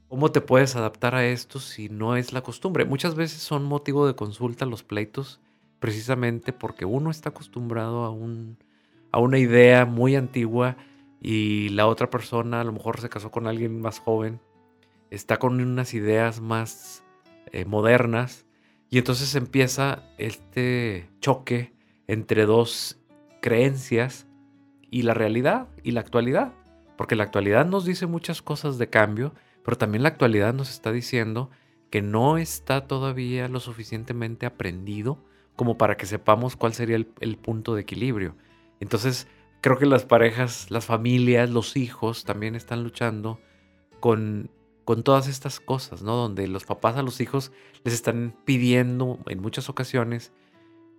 ¿cómo 0.09 0.31
te 0.33 0.41
puedes 0.41 0.77
adaptar 0.77 1.15
a 1.15 1.27
esto 1.27 1.61
si 1.61 1.89
no 1.89 2.17
es 2.17 2.33
la 2.33 2.43
costumbre? 2.43 2.85
Muchas 2.85 3.15
veces 3.15 3.41
son 3.41 3.65
motivo 3.65 4.07
de 4.07 4.15
consulta 4.15 4.67
los 4.67 4.83
pleitos 4.83 5.41
precisamente 5.81 6.53
porque 6.53 6.85
uno 6.85 7.11
está 7.11 7.31
acostumbrado 7.31 8.05
a, 8.05 8.11
un, 8.11 8.59
a 9.13 9.19
una 9.19 9.39
idea 9.39 9.85
muy 9.85 10.17
antigua 10.17 10.77
y 11.21 11.69
la 11.71 11.87
otra 11.87 12.09
persona 12.11 12.61
a 12.61 12.65
lo 12.65 12.73
mejor 12.73 13.01
se 13.01 13.09
casó 13.09 13.31
con 13.31 13.47
alguien 13.47 13.81
más 13.81 13.99
joven 13.99 14.41
está 15.15 15.39
con 15.39 15.61
unas 15.61 15.95
ideas 15.95 16.41
más 16.41 17.05
eh, 17.53 17.65
modernas 17.65 18.47
y 18.91 18.99
entonces 18.99 19.35
empieza 19.35 20.03
este 20.19 21.09
choque 21.21 21.74
entre 22.07 22.47
dos 22.47 22.99
creencias 23.41 24.27
y 24.91 25.03
la 25.03 25.15
realidad 25.15 25.69
y 25.83 25.93
la 25.93 26.01
actualidad. 26.01 26.53
Porque 26.97 27.17
la 27.17 27.25
actualidad 27.25 27.67
nos 27.67 27.85
dice 27.85 28.07
muchas 28.07 28.43
cosas 28.43 28.79
de 28.79 28.89
cambio, 28.89 29.35
pero 29.65 29.77
también 29.77 30.03
la 30.03 30.11
actualidad 30.11 30.55
nos 30.55 30.71
está 30.71 30.93
diciendo 30.93 31.51
que 31.91 32.03
no 32.03 32.39
está 32.39 32.87
todavía 32.87 33.49
lo 33.49 33.61
suficientemente 33.61 34.47
aprendido 34.47 35.19
como 35.57 35.79
para 35.79 35.97
que 35.97 36.07
sepamos 36.07 36.57
cuál 36.57 36.75
sería 36.75 36.97
el, 36.97 37.37
punto 37.37 37.75
de 37.75 37.83
equilibrio. 37.83 38.37
Entonces, 38.81 39.29
creo 39.61 39.79
que 39.79 39.87
las 39.87 40.05
parejas, 40.05 40.71
las 40.71 40.85
familias, 40.85 41.51
los 41.51 41.77
hijos 41.77 42.25
también 42.25 42.55
están 42.55 42.83
luchando 42.83 43.41
con 44.01 44.51
con 44.85 45.03
todas 45.03 45.29
estas 45.29 45.61
cosas, 45.61 46.03
¿no? 46.03 46.15
Donde 46.15 46.47
los 46.47 46.65
papás 46.65 46.97
a 46.97 47.03
los 47.03 47.21
hijos 47.21 47.53
les 47.85 47.95
están 47.95 48.37
pidiendo 48.45 49.19
en 49.27 49.41
muchas 49.41 49.69
ocasiones 49.69 50.33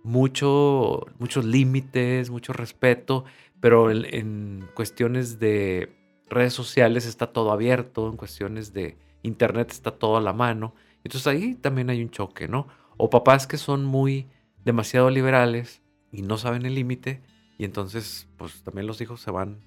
mucho, 0.06 1.04
muchos 1.18 1.44
límites, 1.44 2.30
mucho 2.30 2.52
respeto, 2.52 3.24
pero 3.60 3.90
en, 3.90 4.68
cuestiones 4.74 5.40
de 5.40 5.92
redes 6.28 6.52
sociales 6.52 7.06
está 7.06 7.32
todo 7.32 7.50
abierto, 7.50 8.08
en 8.08 8.16
cuestiones 8.16 8.72
de 8.72 8.96
internet 9.24 9.72
está 9.72 9.90
todo 9.90 10.16
a 10.16 10.20
la 10.20 10.32
mano. 10.32 10.74
Entonces 11.02 11.26
ahí 11.26 11.54
también 11.56 11.90
hay 11.90 12.02
un 12.02 12.10
choque, 12.10 12.46
¿no? 12.46 12.68
O 12.96 13.10
papás 13.10 13.48
que 13.48 13.58
son 13.58 13.84
muy 13.84 14.28
demasiado 14.64 15.10
liberales 15.10 15.82
y 16.12 16.22
no 16.22 16.38
saben 16.38 16.66
el 16.66 16.76
límite 16.76 17.20
y 17.58 17.64
entonces 17.64 18.28
pues 18.36 18.62
también 18.62 18.86
los 18.86 19.00
hijos 19.00 19.20
se 19.20 19.32
van 19.32 19.60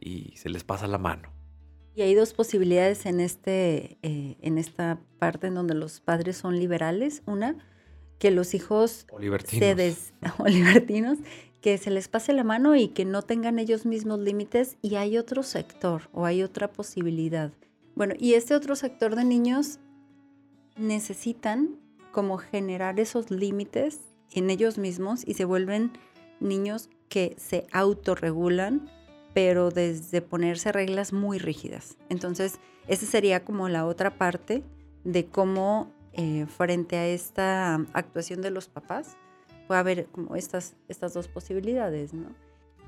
y 0.00 0.36
se 0.36 0.48
les 0.48 0.64
pasa 0.64 0.88
la 0.88 0.98
mano. 0.98 1.30
Y 1.94 2.02
hay 2.02 2.14
dos 2.16 2.32
posibilidades 2.34 3.06
en, 3.06 3.20
este, 3.20 3.98
eh, 4.02 4.36
en 4.42 4.58
esta 4.58 4.98
parte 5.20 5.46
en 5.46 5.54
donde 5.54 5.74
los 5.74 6.00
padres 6.00 6.36
son 6.36 6.58
liberales. 6.58 7.22
Una, 7.26 7.56
que 8.18 8.30
los 8.30 8.54
hijos 8.54 9.06
O 9.10 9.18
libertinos. 9.18 9.64
se 9.66 9.74
des- 9.74 10.12
o 10.38 10.46
libertinos, 10.46 11.18
que 11.60 11.78
se 11.78 11.90
les 11.90 12.08
pase 12.08 12.32
la 12.32 12.44
mano 12.44 12.76
y 12.76 12.88
que 12.88 13.04
no 13.04 13.22
tengan 13.22 13.58
ellos 13.58 13.86
mismos 13.86 14.18
límites. 14.20 14.76
Y 14.82 14.96
hay 14.96 15.16
otro 15.18 15.42
sector 15.42 16.02
o 16.12 16.24
hay 16.26 16.42
otra 16.42 16.70
posibilidad. 16.72 17.52
Bueno, 17.94 18.14
y 18.18 18.34
este 18.34 18.54
otro 18.54 18.76
sector 18.76 19.14
de 19.16 19.24
niños 19.24 19.78
necesitan 20.76 21.76
como 22.12 22.38
generar 22.38 22.98
esos 23.00 23.30
límites 23.30 24.00
en 24.32 24.50
ellos 24.50 24.78
mismos 24.78 25.26
y 25.26 25.34
se 25.34 25.44
vuelven 25.44 25.92
niños 26.40 26.88
que 27.08 27.34
se 27.38 27.66
autorregulan, 27.72 28.90
pero 29.32 29.70
desde 29.70 30.20
ponerse 30.22 30.72
reglas 30.72 31.12
muy 31.12 31.38
rígidas. 31.38 31.96
Entonces, 32.08 32.58
esa 32.88 33.06
sería 33.06 33.44
como 33.44 33.68
la 33.68 33.86
otra 33.86 34.18
parte 34.18 34.62
de 35.04 35.26
cómo 35.26 35.92
eh, 36.14 36.46
frente 36.46 36.96
a 36.96 37.06
esta 37.06 37.74
actuación 37.92 38.40
de 38.40 38.50
los 38.50 38.68
papás 38.68 39.16
puede 39.66 39.80
haber 39.80 40.06
como 40.06 40.36
estas, 40.36 40.76
estas 40.88 41.14
dos 41.14 41.28
posibilidades, 41.28 42.14
¿no? 42.14 42.28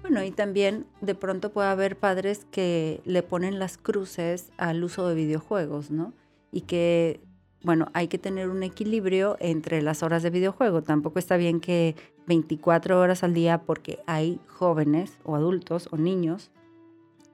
Bueno, 0.03 0.23
y 0.23 0.31
también 0.31 0.87
de 1.01 1.15
pronto 1.15 1.51
puede 1.51 1.69
haber 1.69 1.99
padres 1.99 2.47
que 2.51 3.01
le 3.05 3.23
ponen 3.23 3.59
las 3.59 3.79
cruces 3.79 4.53
al 4.57 4.85
uso 4.85 5.09
de 5.09 5.15
videojuegos, 5.15 5.91
¿no? 5.91 6.13
Y 6.53 6.63
que, 6.63 7.21
bueno, 7.63 7.89
hay 7.93 8.07
que 8.09 8.19
tener 8.19 8.49
un 8.49 8.63
equilibrio 8.63 9.37
entre 9.41 9.83
las 9.83 10.03
horas 10.03 10.23
de 10.23 10.31
videojuego. 10.31 10.83
Tampoco 10.83 11.19
está 11.19 11.37
bien 11.37 11.61
que 11.61 11.97
24 12.27 13.01
horas 13.01 13.25
al 13.25 13.35
día, 13.35 13.63
porque 13.63 13.99
hay 14.07 14.39
jóvenes 14.47 15.19
o 15.25 15.35
adultos 15.35 15.89
o 15.91 15.97
niños 15.97 16.51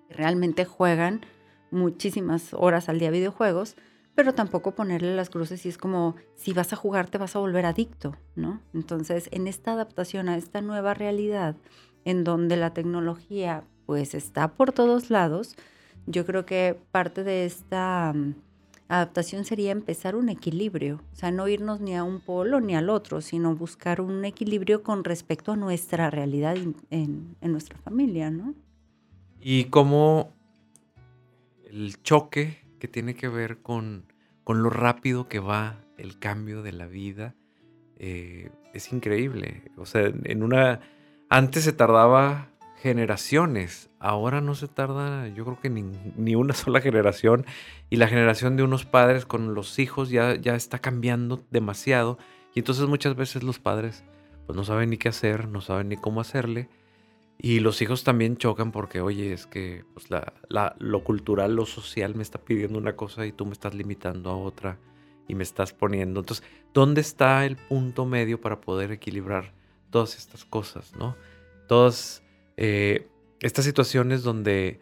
que 0.09 0.15
realmente 0.15 0.65
juegan 0.65 1.21
muchísimas 1.71 2.55
horas 2.55 2.89
al 2.89 2.99
día 2.99 3.11
videojuegos, 3.11 3.77
pero 4.15 4.35
tampoco 4.35 4.75
ponerle 4.75 5.15
las 5.17 5.31
cruces 5.31 5.65
y 5.65 5.69
es 5.69 5.79
como 5.79 6.17
si 6.35 6.53
vas 6.53 6.73
a 6.73 6.77
jugar 6.77 7.09
te 7.09 7.19
vas 7.19 7.35
a 7.37 7.39
volver 7.39 7.65
adicto, 7.67 8.15
¿no? 8.37 8.61
Entonces, 8.75 9.29
en 9.33 9.47
esta 9.47 9.73
adaptación 9.73 10.29
a 10.29 10.37
esta 10.37 10.61
nueva 10.61 10.95
realidad, 10.95 11.57
en 12.05 12.25
donde 12.25 12.57
la 12.57 12.75
tecnología 12.75 13.65
pues 13.87 14.15
está 14.15 14.55
por 14.55 14.73
todos 14.73 15.11
lados, 15.11 15.57
yo 16.07 16.25
creo 16.27 16.45
que 16.45 16.79
parte 16.91 17.25
de 17.25 17.45
esta 17.47 18.13
mm, 18.15 18.35
adaptación 18.89 19.45
sería 19.45 19.71
empezar 19.73 20.15
un 20.17 20.29
equilibrio, 20.29 21.01
o 21.13 21.17
sea, 21.17 21.31
no 21.31 21.49
irnos 21.49 21.81
ni 21.81 21.97
a 21.97 22.05
un 22.05 22.21
polo 22.21 22.61
ni 22.61 22.75
al 22.77 22.91
otro, 22.91 23.21
sino 23.23 23.55
buscar 23.57 24.01
un 24.01 24.25
equilibrio 24.25 24.83
con 24.83 25.05
respecto 25.05 25.53
a 25.53 25.57
nuestra 25.57 26.11
realidad 26.11 26.57
en, 26.57 26.77
en- 26.91 27.37
en 27.41 27.53
nuestra 27.53 27.79
familia, 27.79 28.31
¿no? 28.31 28.55
Y 29.41 29.65
cómo 29.65 30.33
el 31.71 32.03
choque 32.03 32.59
que 32.83 32.89
tiene 32.89 33.15
que 33.15 33.29
ver 33.29 33.59
con, 33.59 34.13
con 34.43 34.65
lo 34.65 34.69
rápido 34.69 35.29
que 35.29 35.39
va 35.39 35.85
el 35.99 36.19
cambio 36.19 36.63
de 36.63 36.73
la 36.73 36.89
vida 36.89 37.37
eh, 37.97 38.51
es 38.75 38.93
increíble. 38.93 39.71
O 39.77 39.87
sea, 39.87 40.11
en 40.25 40.43
una... 40.43 40.81
Antes 41.29 41.63
se 41.63 41.73
tardaba 41.73 42.49
generaciones, 42.79 43.89
ahora 44.01 44.41
no 44.41 44.57
se 44.57 44.67
tarda 44.67 45.29
yo 45.29 45.45
creo 45.45 45.61
que 45.61 45.71
ni, 45.71 45.85
ni 46.17 46.35
una 46.35 46.55
sola 46.55 46.81
generación 46.81 47.47
y 47.89 47.99
la 47.99 48.09
generación 48.09 48.57
de 48.57 48.65
unos 48.65 48.85
padres 48.85 49.27
con 49.27 49.55
los 49.55 49.79
hijos 49.79 50.11
ya, 50.11 50.35
ya 50.35 50.57
está 50.57 50.81
cambiando 50.81 51.41
demasiado 51.53 52.19
y 52.53 52.59
entonces 52.59 52.89
muchas 52.89 53.15
veces 53.15 53.45
los 53.45 53.61
padres 53.61 54.03
pues 54.47 54.57
no 54.57 54.65
saben 54.65 54.91
ni 54.91 54.97
qué 54.97 55.09
hacer, 55.09 55.47
no 55.47 55.61
saben 55.61 55.89
ni 55.89 55.97
cómo 55.97 56.21
hacerle 56.21 56.69
y 57.45 57.59
los 57.59 57.83
hijos 57.83 58.05
también 58.05 58.37
chocan 58.37 58.71
porque, 58.71 59.01
oye, 59.01 59.33
es 59.33 59.47
que 59.49 59.85
pues, 59.95 60.09
la, 60.11 60.77
lo 60.79 61.03
cultural, 61.03 61.57
lo 61.57 61.67
social 61.67 62.15
me 62.15 62.23
está 62.23 62.39
pidiendo 62.39 62.79
una 62.79 62.95
cosa 62.95 63.27
y 63.27 63.33
tú 63.33 63.47
me 63.47 63.53
estás 63.53 63.75
limitando 63.75 64.31
a 64.31 64.37
otra 64.37 64.79
y 65.27 65.35
me 65.35 65.43
estás 65.43 65.73
poniendo. 65.73 66.21
Entonces, 66.21 66.47
¿dónde 66.73 67.01
está 67.01 67.45
el 67.45 67.57
punto 67.57 68.07
medio 68.07 68.41
para 68.41 68.61
poder 68.61 68.93
equilibrar 68.93 69.53
todas 69.91 70.17
estas 70.17 70.45
cosas, 70.45 70.95
no? 70.97 71.17
Todas 71.67 72.23
eh, 72.57 73.09
estas 73.41 73.65
situaciones 73.65 74.23
donde 74.23 74.79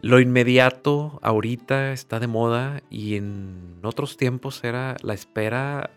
lo 0.00 0.20
inmediato 0.20 1.18
ahorita 1.22 1.92
está 1.92 2.20
de 2.20 2.28
moda 2.28 2.84
y 2.88 3.16
en 3.16 3.80
otros 3.82 4.16
tiempos 4.16 4.62
era 4.62 4.96
la 5.02 5.14
espera. 5.14 5.90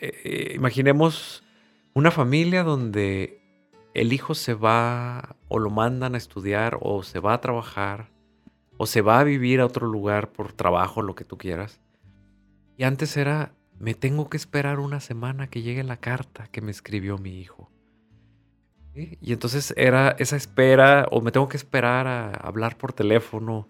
eh, 0.00 0.12
eh, 0.24 0.52
imaginemos 0.56 1.44
una 1.94 2.10
familia 2.10 2.64
donde 2.64 3.41
el 3.94 4.12
hijo 4.12 4.34
se 4.34 4.54
va 4.54 5.36
o 5.48 5.58
lo 5.58 5.70
mandan 5.70 6.14
a 6.14 6.18
estudiar 6.18 6.78
o 6.80 7.02
se 7.02 7.20
va 7.20 7.34
a 7.34 7.40
trabajar 7.40 8.10
o 8.78 8.86
se 8.86 9.02
va 9.02 9.20
a 9.20 9.24
vivir 9.24 9.60
a 9.60 9.66
otro 9.66 9.86
lugar 9.86 10.32
por 10.32 10.52
trabajo, 10.52 11.02
lo 11.02 11.14
que 11.14 11.24
tú 11.24 11.38
quieras. 11.38 11.80
Y 12.76 12.84
antes 12.84 13.16
era, 13.16 13.52
me 13.78 13.94
tengo 13.94 14.28
que 14.28 14.36
esperar 14.36 14.80
una 14.80 15.00
semana 15.00 15.48
que 15.48 15.62
llegue 15.62 15.84
la 15.84 15.98
carta 15.98 16.48
que 16.48 16.60
me 16.62 16.70
escribió 16.70 17.18
mi 17.18 17.38
hijo. 17.38 17.70
¿Sí? 18.94 19.18
Y 19.20 19.32
entonces 19.32 19.72
era 19.76 20.16
esa 20.18 20.36
espera 20.36 21.06
o 21.10 21.20
me 21.20 21.32
tengo 21.32 21.48
que 21.48 21.56
esperar 21.56 22.06
a 22.06 22.30
hablar 22.30 22.76
por 22.76 22.92
teléfono 22.92 23.68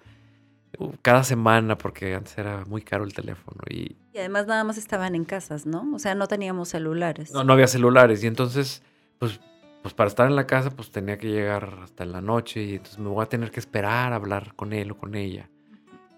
uh, 0.78 0.92
cada 1.02 1.24
semana 1.24 1.76
porque 1.76 2.14
antes 2.14 2.36
era 2.38 2.64
muy 2.64 2.82
caro 2.82 3.04
el 3.04 3.12
teléfono 3.12 3.60
y 3.68 3.96
Y 4.12 4.18
además 4.18 4.46
nada 4.46 4.64
más 4.64 4.78
estaban 4.78 5.14
en 5.14 5.24
casas, 5.24 5.66
¿no? 5.66 5.94
O 5.94 5.98
sea, 5.98 6.14
no 6.14 6.26
teníamos 6.26 6.70
celulares. 6.70 7.32
no, 7.32 7.44
no 7.44 7.52
había 7.52 7.66
celulares 7.66 8.24
y 8.24 8.26
entonces, 8.26 8.82
pues, 9.18 9.40
pues 9.82 9.94
para 9.94 10.08
estar 10.08 10.28
en 10.28 10.36
la 10.36 10.46
casa, 10.46 10.70
pues 10.70 10.90
tenía 10.90 11.18
que 11.18 11.28
llegar 11.28 11.80
hasta 11.82 12.04
en 12.04 12.12
la 12.12 12.20
noche 12.20 12.62
y 12.62 12.74
entonces 12.76 12.98
me 12.98 13.08
voy 13.08 13.22
a 13.22 13.28
tener 13.28 13.50
que 13.50 13.60
esperar 13.60 14.12
a 14.12 14.16
hablar 14.16 14.54
con 14.54 14.72
él 14.72 14.92
o 14.92 14.96
con 14.96 15.14
ella. 15.16 15.50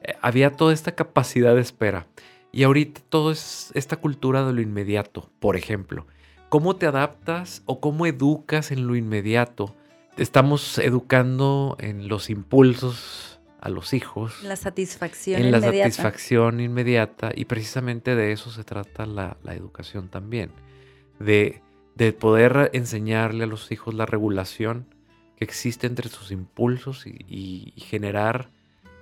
Eh, 0.03 0.15
había 0.21 0.53
toda 0.53 0.73
esta 0.73 0.93
capacidad 0.93 1.55
de 1.55 1.63
espera. 1.63 2.07
Y 2.53 2.63
ahorita 2.63 3.01
todo 3.09 3.33
es 3.33 3.73
esta 3.75 3.97
cultura 3.97 4.47
de 4.47 4.53
lo 4.53 4.61
inmediato, 4.61 5.31
por 5.41 5.57
ejemplo. 5.57 6.07
¿Cómo 6.51 6.77
te 6.77 6.87
adaptas 6.87 7.63
o 7.67 7.81
cómo 7.81 8.07
educas 8.07 8.71
en 8.71 8.87
lo 8.87 8.95
inmediato? 8.95 9.75
Estamos 10.17 10.79
educando 10.79 11.77
en 11.81 12.07
los 12.07 12.31
impulsos 12.31 13.41
a 13.61 13.71
los 13.71 13.95
hijos 13.95 14.43
La 14.43 14.57
satisfacción 14.57 15.41
en 15.41 15.51
la 15.51 15.61
satisfacción 15.61 16.61
inmediata 16.61 17.33
y 17.35 17.47
precisamente 17.47 18.15
de 18.15 18.31
eso 18.31 18.51
se 18.51 18.63
trata 18.63 19.07
la, 19.07 19.39
la 19.43 19.55
educación 19.55 20.09
también, 20.09 20.51
de, 21.19 21.64
de 21.95 22.13
poder 22.13 22.71
enseñarle 22.73 23.45
a 23.45 23.47
los 23.47 23.71
hijos 23.71 23.95
la 23.95 24.07
regulación 24.07 24.87
que 25.37 25.45
existe 25.45 25.87
entre 25.87 26.09
sus 26.09 26.31
impulsos 26.31 27.07
y, 27.07 27.73
generar 27.77 28.51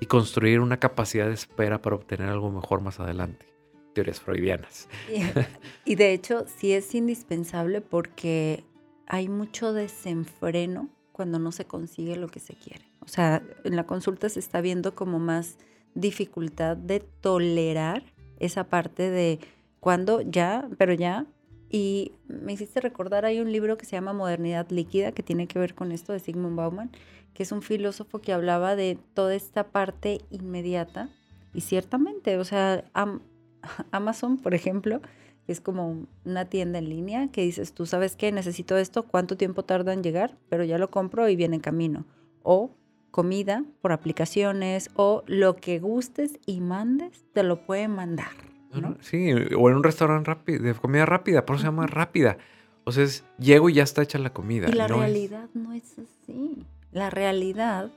y 0.00 0.06
construir 0.06 0.60
una 0.60 0.78
capacidad 0.78 1.26
de 1.26 1.34
espera 1.34 1.80
para 1.80 1.96
obtener 1.96 2.28
algo 2.28 2.50
mejor 2.50 2.80
más 2.80 3.00
adelante. 3.00 3.46
Teorías 3.94 4.20
freudianas. 4.20 4.88
Y, 5.12 5.22
y 5.92 5.94
de 5.96 6.12
hecho, 6.12 6.46
sí 6.58 6.72
es 6.72 6.94
indispensable 6.94 7.80
porque 7.80 8.64
hay 9.06 9.28
mucho 9.28 9.72
desenfreno 9.72 10.88
cuando 11.12 11.38
no 11.38 11.52
se 11.52 11.66
consigue 11.66 12.16
lo 12.16 12.28
que 12.28 12.40
se 12.40 12.54
quiere. 12.54 12.84
O 13.00 13.08
sea, 13.08 13.42
en 13.64 13.76
la 13.76 13.84
consulta 13.86 14.28
se 14.28 14.40
está 14.40 14.60
viendo 14.60 14.94
como 14.94 15.18
más 15.18 15.58
dificultad 15.94 16.76
de 16.76 17.00
tolerar 17.00 18.02
esa 18.38 18.64
parte 18.64 19.10
de 19.10 19.38
cuando 19.80 20.20
ya, 20.20 20.68
pero 20.78 20.94
ya. 20.94 21.26
Y 21.74 22.12
me 22.28 22.52
hiciste 22.52 22.80
recordar, 22.82 23.24
hay 23.24 23.40
un 23.40 23.50
libro 23.50 23.78
que 23.78 23.86
se 23.86 23.92
llama 23.96 24.12
Modernidad 24.12 24.68
Líquida, 24.70 25.12
que 25.12 25.22
tiene 25.22 25.46
que 25.48 25.58
ver 25.58 25.74
con 25.74 25.90
esto 25.90 26.12
de 26.12 26.20
Sigmund 26.20 26.54
Bauman, 26.54 26.90
que 27.32 27.42
es 27.44 27.50
un 27.50 27.62
filósofo 27.62 28.20
que 28.20 28.34
hablaba 28.34 28.76
de 28.76 28.98
toda 29.14 29.34
esta 29.34 29.64
parte 29.64 30.20
inmediata. 30.30 31.08
Y 31.54 31.62
ciertamente, 31.62 32.36
o 32.36 32.44
sea, 32.44 32.84
am- 32.92 33.22
Amazon, 33.90 34.36
por 34.36 34.52
ejemplo, 34.52 35.00
es 35.48 35.62
como 35.62 36.06
una 36.26 36.44
tienda 36.44 36.78
en 36.78 36.90
línea 36.90 37.28
que 37.28 37.40
dices, 37.40 37.72
tú 37.72 37.86
sabes 37.86 38.16
qué, 38.16 38.32
necesito 38.32 38.76
esto, 38.76 39.04
cuánto 39.04 39.38
tiempo 39.38 39.64
tarda 39.64 39.94
en 39.94 40.02
llegar, 40.02 40.36
pero 40.50 40.64
ya 40.64 40.76
lo 40.76 40.90
compro 40.90 41.26
y 41.30 41.36
viene 41.36 41.56
en 41.56 41.62
camino. 41.62 42.04
O 42.42 42.70
comida 43.10 43.64
por 43.80 43.92
aplicaciones 43.92 44.90
o 44.94 45.22
lo 45.26 45.56
que 45.56 45.78
gustes 45.78 46.38
y 46.44 46.60
mandes, 46.60 47.24
te 47.32 47.42
lo 47.42 47.64
puede 47.64 47.88
mandar. 47.88 48.51
¿No? 48.80 48.96
Sí, 49.00 49.30
o 49.32 49.68
en 49.70 49.76
un 49.76 49.82
restaurante 49.82 50.28
rápido, 50.30 50.62
de 50.62 50.74
comida 50.74 51.06
rápida, 51.06 51.44
por 51.46 51.56
eso 51.56 51.62
se 51.62 51.68
llama 51.68 51.86
rápida. 51.86 52.38
O 52.84 52.92
sea, 52.92 53.04
es, 53.04 53.24
llego 53.38 53.68
y 53.70 53.74
ya 53.74 53.82
está 53.84 54.02
hecha 54.02 54.18
la 54.18 54.32
comida. 54.32 54.68
Y 54.68 54.72
la 54.72 54.88
no 54.88 54.94
es- 54.96 55.00
realidad 55.00 55.48
no 55.54 55.72
es 55.72 55.98
así. 55.98 56.66
La 56.90 57.10
realidad 57.10 57.90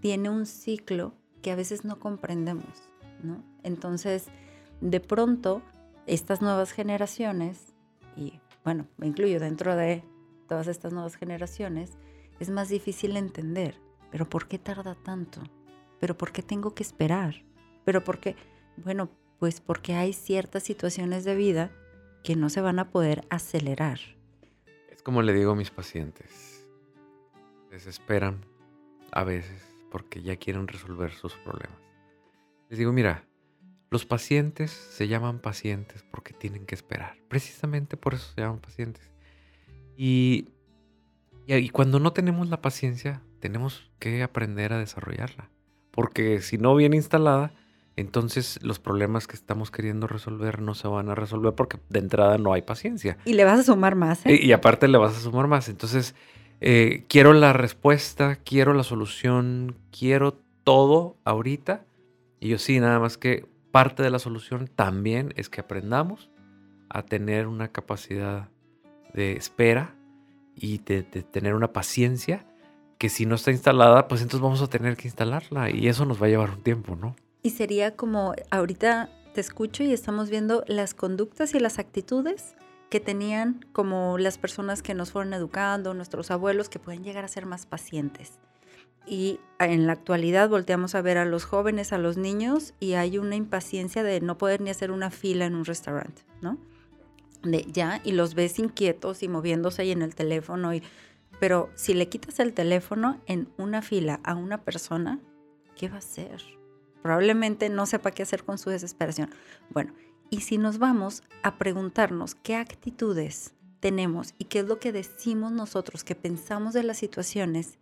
tiene 0.00 0.30
un 0.30 0.46
ciclo 0.46 1.14
que 1.42 1.50
a 1.52 1.56
veces 1.56 1.84
no 1.84 1.98
comprendemos, 1.98 2.64
¿no? 3.22 3.42
Entonces, 3.62 4.26
de 4.80 5.00
pronto, 5.00 5.62
estas 6.06 6.40
nuevas 6.42 6.72
generaciones, 6.72 7.74
y 8.16 8.40
bueno, 8.64 8.86
me 8.96 9.06
incluyo 9.06 9.38
dentro 9.40 9.76
de 9.76 10.02
todas 10.48 10.66
estas 10.66 10.92
nuevas 10.92 11.16
generaciones, 11.16 11.92
es 12.40 12.50
más 12.50 12.68
difícil 12.68 13.16
entender. 13.16 13.76
¿Pero 14.10 14.28
por 14.28 14.46
qué 14.48 14.58
tarda 14.58 14.94
tanto? 14.94 15.40
¿Pero 16.00 16.16
por 16.18 16.32
qué 16.32 16.42
tengo 16.42 16.74
que 16.74 16.82
esperar? 16.82 17.34
¿Pero 17.84 18.02
por 18.04 18.18
qué? 18.18 18.34
Bueno, 18.76 19.08
pues 19.42 19.60
porque 19.60 19.94
hay 19.94 20.12
ciertas 20.12 20.62
situaciones 20.62 21.24
de 21.24 21.34
vida 21.34 21.72
que 22.22 22.36
no 22.36 22.48
se 22.48 22.60
van 22.60 22.78
a 22.78 22.90
poder 22.90 23.24
acelerar. 23.28 23.98
Es 24.88 25.02
como 25.02 25.20
le 25.20 25.32
digo 25.32 25.50
a 25.50 25.56
mis 25.56 25.72
pacientes. 25.72 26.64
Desesperan 27.68 28.46
a 29.10 29.24
veces 29.24 29.66
porque 29.90 30.22
ya 30.22 30.36
quieren 30.36 30.68
resolver 30.68 31.10
sus 31.10 31.34
problemas. 31.38 31.76
Les 32.70 32.78
digo, 32.78 32.92
mira, 32.92 33.24
los 33.90 34.06
pacientes 34.06 34.70
se 34.70 35.08
llaman 35.08 35.40
pacientes 35.40 36.04
porque 36.08 36.32
tienen 36.32 36.64
que 36.64 36.76
esperar. 36.76 37.16
Precisamente 37.26 37.96
por 37.96 38.14
eso 38.14 38.32
se 38.36 38.42
llaman 38.42 38.60
pacientes. 38.60 39.10
Y, 39.96 40.50
y, 41.48 41.68
cuando 41.70 41.98
no 41.98 42.12
tenemos 42.12 42.48
la 42.48 42.62
paciencia, 42.62 43.22
tenemos 43.40 43.90
que 43.98 44.22
aprender 44.22 44.72
a 44.72 44.78
desarrollarla. 44.78 45.50
Porque 45.90 46.40
si 46.42 46.58
no 46.58 46.76
viene 46.76 46.94
instalada, 46.94 47.52
entonces 47.96 48.58
los 48.62 48.78
problemas 48.78 49.26
que 49.26 49.36
estamos 49.36 49.70
queriendo 49.70 50.06
resolver 50.06 50.60
no 50.60 50.74
se 50.74 50.88
van 50.88 51.08
a 51.10 51.14
resolver 51.14 51.54
porque 51.54 51.78
de 51.88 51.98
entrada 51.98 52.38
no 52.38 52.52
hay 52.52 52.62
paciencia. 52.62 53.18
Y 53.24 53.34
le 53.34 53.44
vas 53.44 53.60
a 53.60 53.62
sumar 53.64 53.94
más. 53.94 54.24
¿eh? 54.26 54.38
Y, 54.42 54.52
aparte 54.52 54.88
le 54.88 54.98
vas 54.98 55.16
a 55.16 55.20
sumar 55.20 55.46
más. 55.46 55.68
Entonces, 55.68 56.14
eh, 56.60 57.04
quiero 57.08 57.32
la 57.32 57.52
respuesta, 57.52 58.36
quiero 58.36 58.72
la 58.72 58.82
solución, 58.82 59.76
quiero 59.96 60.38
todo 60.64 61.16
ahorita. 61.24 61.84
Y 62.40 62.48
yo 62.48 62.58
sí, 62.58 62.80
nada 62.80 62.98
más 62.98 63.18
que 63.18 63.46
parte 63.70 64.02
de 64.02 64.10
la 64.10 64.18
solución 64.18 64.68
también 64.68 65.32
es 65.36 65.48
que 65.48 65.60
aprendamos 65.60 66.30
a 66.88 67.02
tener 67.02 67.46
una 67.46 67.68
capacidad 67.68 68.48
de 69.14 69.32
espera 69.32 69.94
y 70.54 70.78
de, 70.78 71.02
tener 71.02 71.54
una 71.54 71.72
paciencia 71.72 72.46
que 72.98 73.08
si 73.08 73.26
no 73.26 73.34
está 73.34 73.50
instalada, 73.50 74.06
pues 74.08 74.22
entonces 74.22 74.42
vamos 74.42 74.62
a 74.62 74.68
tener 74.68 74.96
que 74.96 75.08
instalarla 75.08 75.70
y 75.70 75.88
eso 75.88 76.04
nos 76.04 76.22
va 76.22 76.26
a 76.26 76.30
llevar 76.30 76.50
un 76.50 76.62
tiempo, 76.62 76.94
¿no? 76.94 77.16
Y 77.42 77.50
sería 77.50 77.96
como, 77.96 78.34
ahorita 78.50 79.10
te 79.34 79.40
escucho 79.40 79.82
y 79.82 79.92
estamos 79.92 80.30
viendo 80.30 80.64
las 80.68 80.94
conductas 80.94 81.54
y 81.54 81.60
las 81.60 81.78
actitudes 81.78 82.54
que 82.90 83.00
tenían 83.00 83.64
como 83.72 84.18
las 84.18 84.38
personas 84.38 84.82
que 84.82 84.94
nos 84.94 85.12
fueron 85.12 85.32
educando, 85.32 85.94
nuestros 85.94 86.30
abuelos, 86.30 86.68
que 86.68 86.78
pueden 86.78 87.02
llegar 87.02 87.24
a 87.24 87.28
ser 87.28 87.46
más 87.46 87.66
pacientes. 87.66 88.38
Y 89.06 89.40
en 89.58 89.86
la 89.86 89.94
actualidad 89.94 90.48
volteamos 90.48 90.94
a 90.94 91.02
ver 91.02 91.18
a 91.18 91.24
los 91.24 91.44
jóvenes, 91.44 91.92
a 91.92 91.98
los 91.98 92.16
niños, 92.16 92.74
y 92.78 92.92
hay 92.92 93.18
una 93.18 93.34
impaciencia 93.34 94.02
de 94.02 94.20
no 94.20 94.38
poder 94.38 94.60
ni 94.60 94.70
hacer 94.70 94.90
una 94.90 95.10
fila 95.10 95.46
en 95.46 95.54
un 95.54 95.64
restaurante, 95.64 96.22
¿no? 96.40 96.58
De 97.42 97.66
ya, 97.72 98.00
y 98.04 98.12
los 98.12 98.34
ves 98.34 98.58
inquietos 98.58 99.22
y 99.22 99.28
moviéndose 99.28 99.82
ahí 99.82 99.90
en 99.90 100.02
el 100.02 100.14
teléfono. 100.14 100.70
Pero 101.40 101.70
si 101.74 101.94
le 101.94 102.08
quitas 102.08 102.38
el 102.38 102.52
teléfono 102.52 103.20
en 103.26 103.48
una 103.56 103.82
fila 103.82 104.20
a 104.22 104.34
una 104.34 104.62
persona, 104.62 105.18
¿qué 105.74 105.88
va 105.88 105.96
a 105.96 105.98
hacer? 105.98 106.61
Probablemente 107.02 107.68
no 107.68 107.86
sepa 107.86 108.12
qué 108.12 108.22
hacer 108.22 108.44
con 108.44 108.58
su 108.58 108.70
desesperación. 108.70 109.30
Bueno, 109.70 109.92
y 110.30 110.40
si 110.40 110.56
nos 110.56 110.78
vamos 110.78 111.22
a 111.42 111.58
preguntarnos 111.58 112.34
qué 112.34 112.56
actitudes 112.56 113.54
tenemos 113.80 114.34
y 114.38 114.44
qué 114.44 114.60
es 114.60 114.66
lo 114.66 114.78
que 114.78 114.92
decimos 114.92 115.52
nosotros, 115.52 116.04
que 116.04 116.14
pensamos 116.14 116.72
de 116.72 116.84
las 116.84 116.98
situaciones, 116.98 117.78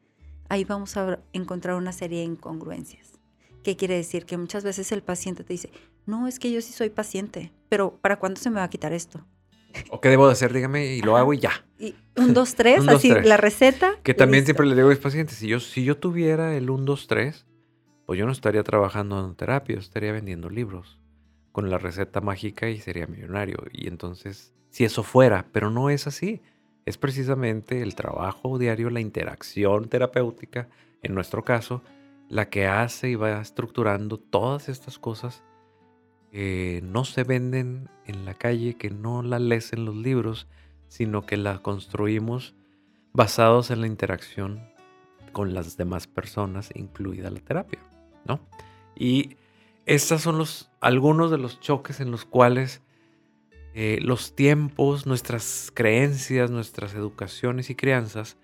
ahí 0.48 0.64
vamos 0.64 0.96
a 0.96 1.20
encontrar 1.32 1.76
una 1.76 1.92
serie 1.92 2.20
de 2.20 2.24
incongruencias. 2.24 3.18
¿Qué 3.62 3.76
quiere 3.76 3.94
decir? 3.94 4.24
Que 4.24 4.38
muchas 4.38 4.64
veces 4.64 4.90
el 4.92 5.02
paciente 5.02 5.44
te 5.44 5.52
dice, 5.52 5.70
no, 6.06 6.26
es 6.26 6.38
que 6.38 6.50
yo 6.50 6.60
sí 6.62 6.72
soy 6.72 6.88
paciente, 6.90 7.52
pero 7.68 7.98
¿para 8.00 8.18
cuándo 8.18 8.40
se 8.40 8.50
me 8.50 8.56
va 8.56 8.64
a 8.64 8.70
quitar 8.70 8.92
esto? 8.92 9.24
¿O 9.90 10.00
qué 10.00 10.08
debo 10.08 10.26
de 10.26 10.32
hacer? 10.32 10.52
Dígame 10.52 10.94
y 10.94 11.02
lo 11.02 11.16
hago 11.16 11.32
y 11.34 11.38
ya. 11.38 11.64
Y 11.78 11.94
un, 12.16 12.34
dos, 12.34 12.54
tres, 12.56 12.86
así 12.88 13.10
la 13.10 13.36
receta. 13.36 13.92
Que 14.02 14.14
también 14.14 14.44
siempre 14.44 14.66
le 14.66 14.74
digo 14.74 14.88
a 14.88 14.90
mis 14.90 14.98
pacientes, 14.98 15.36
si 15.36 15.48
yo, 15.48 15.60
si 15.60 15.84
yo 15.84 15.96
tuviera 15.96 16.56
el 16.56 16.70
un, 16.70 16.84
dos, 16.84 17.06
tres, 17.06 17.46
pues 18.10 18.18
yo 18.18 18.26
no 18.26 18.32
estaría 18.32 18.64
trabajando 18.64 19.24
en 19.24 19.36
terapia, 19.36 19.78
estaría 19.78 20.10
vendiendo 20.10 20.50
libros 20.50 20.98
con 21.52 21.70
la 21.70 21.78
receta 21.78 22.20
mágica 22.20 22.68
y 22.68 22.78
sería 22.78 23.06
millonario. 23.06 23.62
Y 23.70 23.86
entonces, 23.86 24.52
si 24.70 24.82
eso 24.82 25.04
fuera, 25.04 25.46
pero 25.52 25.70
no 25.70 25.90
es 25.90 26.08
así 26.08 26.42
es 26.86 26.98
precisamente 26.98 27.82
el 27.82 27.94
trabajo 27.94 28.58
diario, 28.58 28.90
la 28.90 28.98
interacción 28.98 29.88
terapéutica, 29.88 30.68
en 31.04 31.14
nuestro 31.14 31.44
caso, 31.44 31.84
la 32.28 32.50
que 32.50 32.66
hace 32.66 33.10
y 33.10 33.14
va 33.14 33.40
estructurando 33.40 34.18
todas 34.18 34.68
estas 34.68 34.98
cosas 34.98 35.44
que 36.32 36.80
no 36.82 37.04
se 37.04 37.22
venden 37.22 37.88
en 38.06 38.24
la 38.24 38.34
calle, 38.34 38.74
que 38.74 38.90
no 38.90 39.22
la 39.22 39.38
lees 39.38 39.72
los 39.78 39.94
libros, 39.94 40.48
sino 40.88 41.26
que 41.26 41.36
la 41.36 41.62
construimos 41.62 42.56
basados 43.12 43.70
en 43.70 43.82
la 43.82 43.86
interacción 43.86 44.68
con 45.30 45.54
las 45.54 45.76
demás 45.76 46.08
personas, 46.08 46.70
incluida 46.74 47.30
la 47.30 47.38
terapia, 47.38 47.78
Y 48.94 49.36
estos 49.86 50.22
son 50.22 50.38
los, 50.38 50.70
algunos 50.80 51.30
de 51.30 51.38
los 51.38 51.60
choques 51.60 52.00
en 52.00 52.10
los 52.10 52.24
cuales 52.24 52.82
eh, 53.74 53.98
los 54.02 54.34
tiempos, 54.34 55.06
nuestras 55.06 55.70
creencias, 55.74 56.50
nuestras 56.50 56.94
educaciones 56.94 57.70
y 57.70 57.74
crianzas 57.74 58.36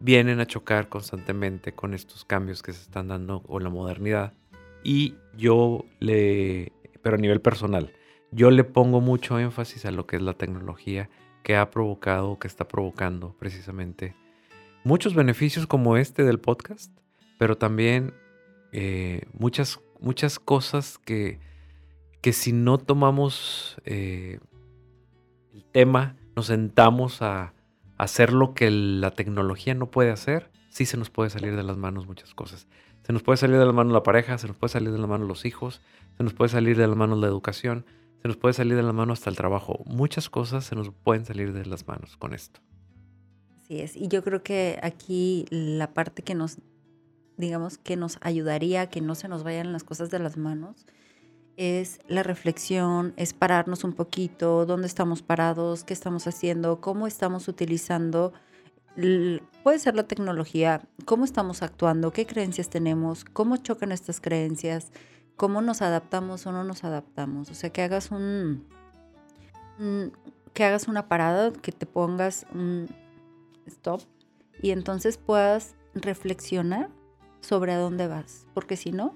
vienen 0.00 0.40
a 0.40 0.46
chocar 0.46 0.88
constantemente 0.88 1.72
con 1.72 1.94
estos 1.94 2.24
cambios 2.24 2.62
que 2.62 2.72
se 2.72 2.82
están 2.82 3.08
dando 3.08 3.42
o 3.46 3.60
la 3.60 3.68
modernidad. 3.68 4.34
Y 4.82 5.14
yo 5.36 5.84
le, 6.00 6.72
pero 7.02 7.16
a 7.16 7.20
nivel 7.20 7.40
personal, 7.40 7.92
yo 8.32 8.50
le 8.50 8.64
pongo 8.64 9.00
mucho 9.00 9.38
énfasis 9.38 9.84
a 9.84 9.90
lo 9.90 10.06
que 10.06 10.16
es 10.16 10.22
la 10.22 10.34
tecnología 10.34 11.08
que 11.42 11.56
ha 11.56 11.70
provocado, 11.70 12.38
que 12.38 12.48
está 12.48 12.66
provocando 12.66 13.36
precisamente 13.38 14.14
muchos 14.84 15.14
beneficios 15.14 15.66
como 15.66 15.96
este 15.96 16.24
del 16.24 16.40
podcast, 16.40 16.92
pero 17.38 17.56
también 17.56 18.14
eh, 18.72 19.22
muchas, 19.32 19.80
muchas 20.00 20.38
cosas 20.38 20.98
que, 20.98 21.38
que 22.20 22.32
si 22.32 22.52
no 22.52 22.78
tomamos 22.78 23.76
eh, 23.84 24.40
el 25.52 25.64
tema, 25.64 26.16
nos 26.34 26.46
sentamos 26.46 27.22
a, 27.22 27.54
hacer 28.02 28.32
lo 28.32 28.52
que 28.52 28.68
la 28.70 29.12
tecnología 29.12 29.74
no 29.74 29.90
puede 29.90 30.10
hacer, 30.10 30.50
sí 30.70 30.86
se 30.86 30.96
nos 30.96 31.08
puede 31.08 31.30
salir 31.30 31.54
de 31.54 31.62
las 31.62 31.76
manos 31.76 32.06
muchas 32.08 32.34
cosas. 32.34 32.66
Se 33.06 33.12
nos 33.12 33.22
puede 33.22 33.36
salir 33.36 33.58
de 33.58 33.64
las 33.64 33.74
manos 33.74 33.92
la 33.92 34.02
pareja, 34.02 34.38
se 34.38 34.48
nos 34.48 34.56
puede 34.56 34.72
salir 34.72 34.90
de 34.90 34.98
las 34.98 35.08
manos 35.08 35.28
los 35.28 35.44
hijos, 35.44 35.80
se 36.16 36.24
nos 36.24 36.34
puede 36.34 36.48
salir 36.48 36.76
de 36.76 36.88
las 36.88 36.96
manos 36.96 37.20
la 37.20 37.28
educación, 37.28 37.86
se 38.20 38.26
nos 38.26 38.36
puede 38.36 38.54
salir 38.54 38.74
de 38.74 38.82
las 38.82 38.92
manos 38.92 39.20
hasta 39.20 39.30
el 39.30 39.36
trabajo. 39.36 39.84
Muchas 39.86 40.28
cosas 40.28 40.64
se 40.64 40.74
nos 40.74 40.90
pueden 40.90 41.24
salir 41.24 41.52
de 41.52 41.64
las 41.64 41.86
manos 41.86 42.16
con 42.16 42.34
esto. 42.34 42.60
Así 43.60 43.80
es. 43.80 43.96
Y 43.96 44.08
yo 44.08 44.24
creo 44.24 44.42
que 44.42 44.80
aquí 44.82 45.46
la 45.50 45.94
parte 45.94 46.22
que 46.22 46.34
nos, 46.34 46.58
digamos, 47.36 47.78
que 47.78 47.96
nos 47.96 48.18
ayudaría 48.20 48.82
a 48.82 48.86
que 48.88 49.00
no 49.00 49.14
se 49.14 49.28
nos 49.28 49.42
vayan 49.42 49.72
las 49.72 49.84
cosas 49.84 50.10
de 50.10 50.18
las 50.18 50.36
manos, 50.36 50.86
es 51.56 52.00
la 52.08 52.22
reflexión, 52.22 53.12
es 53.16 53.34
pararnos 53.34 53.84
un 53.84 53.92
poquito, 53.92 54.64
dónde 54.66 54.86
estamos 54.86 55.22
parados, 55.22 55.84
qué 55.84 55.92
estamos 55.92 56.26
haciendo, 56.26 56.80
cómo 56.80 57.06
estamos 57.06 57.48
utilizando, 57.48 58.32
puede 59.62 59.78
ser 59.78 59.94
la 59.94 60.04
tecnología, 60.04 60.82
cómo 61.04 61.24
estamos 61.24 61.62
actuando, 61.62 62.12
qué 62.12 62.26
creencias 62.26 62.68
tenemos, 62.68 63.24
cómo 63.24 63.56
chocan 63.56 63.92
estas 63.92 64.20
creencias, 64.20 64.92
cómo 65.36 65.62
nos 65.62 65.82
adaptamos 65.82 66.46
o 66.46 66.52
no 66.52 66.64
nos 66.64 66.84
adaptamos. 66.84 67.50
O 67.50 67.54
sea, 67.54 67.70
que 67.70 67.82
hagas 67.82 68.10
un, 68.10 68.66
que 70.52 70.64
hagas 70.64 70.88
una 70.88 71.08
parada, 71.08 71.52
que 71.52 71.72
te 71.72 71.86
pongas 71.86 72.46
un 72.54 72.88
stop 73.66 74.02
y 74.60 74.70
entonces 74.70 75.18
puedas 75.18 75.74
reflexionar 75.94 76.90
sobre 77.42 77.72
a 77.72 77.78
dónde 77.78 78.08
vas, 78.08 78.46
porque 78.54 78.76
si 78.76 78.90
no, 78.90 79.14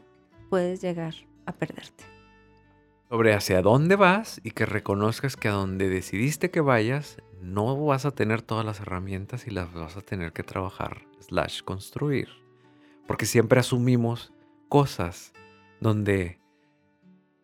puedes 0.50 0.82
llegar 0.82 1.14
a 1.46 1.52
perderte 1.52 2.16
sobre 3.08 3.34
hacia 3.34 3.62
dónde 3.62 3.96
vas 3.96 4.40
y 4.42 4.50
que 4.50 4.66
reconozcas 4.66 5.36
que 5.36 5.48
a 5.48 5.52
donde 5.52 5.88
decidiste 5.88 6.50
que 6.50 6.60
vayas 6.60 7.18
no 7.40 7.84
vas 7.84 8.04
a 8.04 8.10
tener 8.10 8.42
todas 8.42 8.64
las 8.64 8.80
herramientas 8.80 9.46
y 9.46 9.50
las 9.50 9.72
vas 9.72 9.96
a 9.96 10.00
tener 10.00 10.32
que 10.32 10.42
trabajar, 10.42 11.02
slash 11.20 11.62
construir. 11.62 12.28
Porque 13.06 13.26
siempre 13.26 13.60
asumimos 13.60 14.32
cosas 14.68 15.32
donde 15.80 16.40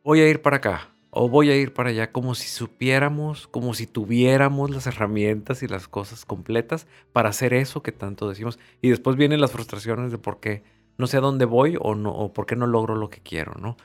voy 0.02 0.20
a 0.20 0.28
ir 0.28 0.42
para 0.42 0.56
acá 0.56 0.91
o 1.14 1.28
voy 1.28 1.50
a 1.50 1.56
ir 1.56 1.74
para 1.74 1.90
allá 1.90 2.10
como 2.10 2.34
si 2.34 2.48
supiéramos, 2.48 3.46
como 3.46 3.74
si 3.74 3.86
tuviéramos 3.86 4.70
las 4.70 4.86
herramientas 4.86 5.62
y 5.62 5.68
las 5.68 5.86
cosas 5.86 6.24
completas 6.24 6.86
para 7.12 7.28
hacer 7.28 7.52
eso 7.52 7.82
que 7.82 7.92
tanto 7.92 8.30
decimos. 8.30 8.58
Y 8.80 8.88
después 8.88 9.16
vienen 9.16 9.42
las 9.42 9.52
frustraciones 9.52 10.10
de 10.10 10.16
por 10.16 10.40
qué 10.40 10.62
no 10.96 11.06
sé 11.06 11.18
a 11.18 11.20
dónde 11.20 11.44
voy 11.44 11.76
o, 11.78 11.94
no, 11.94 12.12
o 12.12 12.32
por 12.32 12.46
qué 12.46 12.56
no 12.56 12.66
logro 12.66 12.94
lo 12.96 13.10
que 13.10 13.20
quiero, 13.20 13.52
¿no? 13.60 13.76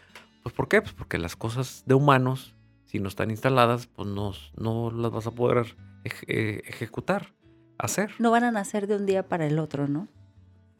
Pues 0.42 0.56
¿por 0.56 0.70
qué? 0.70 0.82
Pues 0.82 0.94
porque 0.94 1.18
las 1.18 1.36
cosas 1.36 1.84
de 1.86 1.96
humanos, 1.96 2.56
si 2.86 3.00
no 3.00 3.10
están 3.10 3.30
instaladas, 3.30 3.88
pues 3.88 4.08
no, 4.08 4.32
no 4.56 4.90
las 4.92 5.12
vas 5.12 5.28
a 5.28 5.32
poder 5.32 5.76
eh, 6.28 6.62
ejecutar, 6.66 7.34
hacer. 7.78 8.12
No 8.20 8.32
van 8.32 8.46
a 8.46 8.52
nacer 8.52 8.88
de 8.88 8.96
un 8.96 9.06
día 9.06 9.28
para 9.28 9.46
el 9.46 9.60
otro, 9.60 9.90
¿no? 9.90 10.08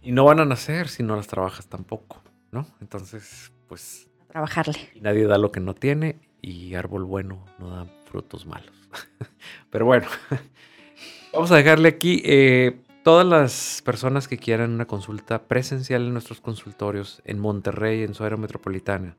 Y 0.02 0.14
no 0.14 0.24
van 0.24 0.40
a 0.40 0.46
nacer 0.46 0.88
si 0.88 1.04
no 1.04 1.18
las 1.18 1.28
trabajas 1.28 1.68
tampoco, 1.68 2.22
¿no? 2.52 2.68
Entonces, 2.80 3.52
pues... 3.68 4.08
trabajarle. 4.30 4.78
Nadie 5.02 5.28
da 5.28 5.38
lo 5.38 5.52
que 5.52 5.60
no 5.60 5.76
tiene 5.76 6.27
y 6.48 6.76
árbol 6.76 7.04
bueno 7.04 7.44
no 7.60 7.70
da 7.70 7.86
frutos 8.06 8.46
malos. 8.46 8.72
Pero 9.70 9.86
bueno, 9.86 10.08
vamos 11.34 11.52
a 11.52 11.58
dejarle 11.58 11.90
aquí. 11.90 12.22
Eh, 12.24 12.80
todas 13.04 13.28
las 13.28 13.82
personas 13.84 14.28
que 14.28 14.38
quieran 14.38 14.72
una 14.72 14.86
consulta 14.86 15.44
presencial 15.48 16.04
en 16.04 16.14
nuestros 16.14 16.42
consultorios 16.42 17.22
en 17.26 17.40
Monterrey, 17.40 18.04
en 18.04 18.14
su 18.14 18.24
área 18.24 18.38
metropolitana, 18.38 19.18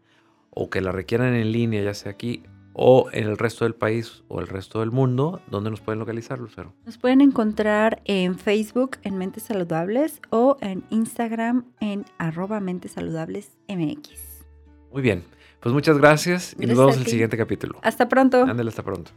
o 0.51 0.71
que 0.71 0.81
la 0.81 0.93
requieran 0.93 1.35
en 1.35 1.53
línea, 1.53 1.83
ya 1.83 1.95
sea 1.95 2.13
aquí 2.13 2.43
o 2.81 3.09
en 3.13 3.25
el 3.25 3.39
resto 3.39 3.65
del 3.65 3.75
país 3.75 4.23
o 4.29 4.41
el 4.41 4.47
resto 4.47 4.81
del 4.81 4.93
mundo, 4.93 5.41
¿dónde 5.51 5.69
nos 5.69 5.81
pueden 5.81 5.99
localizar, 5.99 6.39
Lucero? 6.39 6.73
Nos 6.87 6.97
pueden 6.97 7.21
encontrar 7.21 8.01
en 8.05 8.39
Facebook 8.39 8.99
en 9.03 9.19
Mentes 9.19 9.43
Saludables 9.43 10.21
o 10.31 10.57
en 10.61 10.85
Instagram 10.91 11.65
en 11.81 12.05
arroba 12.19 12.61
Mentes 12.61 12.93
Saludables 12.93 13.59
MX. 13.69 14.45
Muy 14.93 15.03
bien. 15.03 15.25
Pues 15.61 15.73
muchas 15.73 15.99
gracias 15.99 16.55
y 16.59 16.67
nos 16.67 16.79
vemos 16.79 16.95
en 16.97 17.03
el 17.03 17.07
siguiente 17.07 17.37
capítulo. 17.37 17.79
Hasta 17.83 18.09
pronto. 18.09 18.43
Ándale, 18.45 18.69
hasta 18.69 18.83
pronto. 18.83 19.11